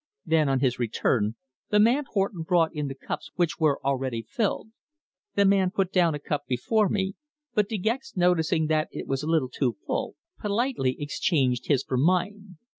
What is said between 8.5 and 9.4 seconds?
that it was a